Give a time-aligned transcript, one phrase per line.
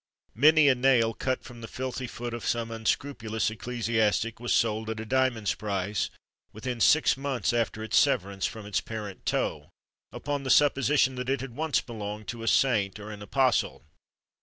[0.33, 4.99] Many a nail, cut from the filthy foot of some unscrupulous ecclesiastic, was sold at
[4.99, 6.09] a diamond's price,
[6.51, 9.69] within six months after its severance from its parent toe,
[10.11, 13.85] upon the supposition that it had once belonged to a saint or an apostle.